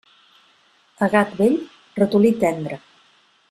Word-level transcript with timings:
A 1.07 1.09
gat 1.17 1.37
vell, 1.43 1.59
ratolí 2.01 2.33
tendre. 2.47 2.85